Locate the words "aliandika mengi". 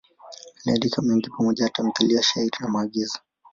0.65-1.29